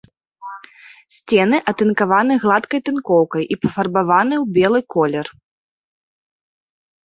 [1.17, 5.33] Сцены атынкаваны гладкай тынкоўкай і пафарбаваны ў белы колер.